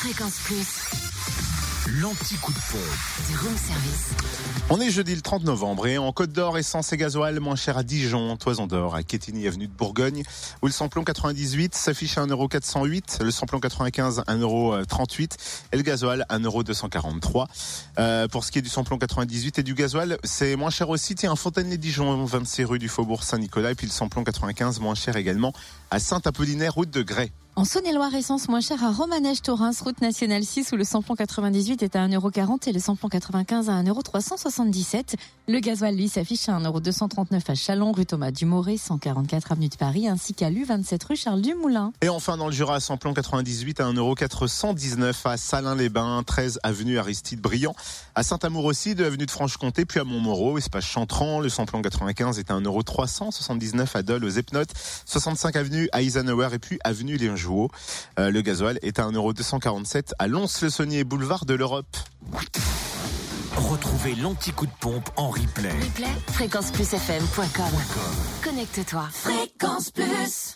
[0.00, 0.66] Fréquence Plus.
[2.00, 3.28] L'anti-coup de pompe.
[3.28, 4.08] Du room service.
[4.70, 7.76] On est jeudi le 30 novembre et en Côte d'Or, essence et gasoil moins cher
[7.76, 10.22] à Dijon, Toison d'Or, à Quétigny, avenue de Bourgogne,
[10.62, 15.32] où le samplon 98 s'affiche à 1,408€, le samplon 95 1,38€
[15.72, 17.46] et le gasoil 1,243€.
[17.98, 21.14] Euh, pour ce qui est du samplon 98 et du gasoil, c'est moins cher aussi.
[21.14, 25.52] Tiens, Fontaine-les-Dijon, 26 rue du Faubourg Saint-Nicolas, et puis le samplon 95 moins cher également
[25.90, 27.32] à Saint-Apollinaire, route de Grès.
[27.56, 31.96] En Saône-et-Loire, essence moins chère à Romanèche-Torins, route nationale 6, où le samplon 98 est
[31.96, 35.16] à 1,40€ et le samplon 95 à 1,377€.
[35.48, 40.08] Le gasoil, lui, s'affiche à 1,239€ à Chalon, rue Thomas Dumoré, 144 avenue de Paris,
[40.08, 41.92] ainsi qu'à l'U27 rue Charles Dumoulin.
[42.00, 47.74] Et enfin, dans le Jura, samplon 98 à 1,419€ à Salins-les-Bains, 13 avenue Aristide Briand,
[48.14, 51.40] à Saint-Amour aussi, 2 avenue de Franche-Comté, puis à Montmoreau, espace Chantran.
[51.40, 54.70] Le samplon 95 est à 1,379€ à Dole, aux Epnotes,
[55.04, 57.68] 65 avenue Eisenhower et puis avenue Léon Jouot.
[58.18, 61.96] Euh, le gasoil est à 1,247€ à Lons-le-Saunier, boulevard de l'Europe.
[63.56, 65.70] Retrouvez l'anti-coup de pompe en replay.
[65.70, 67.74] Replay, fréquenceplusfm.com.
[68.44, 69.08] Connecte-toi.
[69.12, 70.48] Fréquence Plus.